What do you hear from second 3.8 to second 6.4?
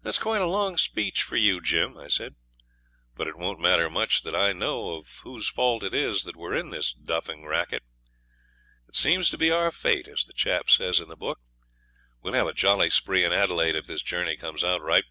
much that I know of whose fault it is that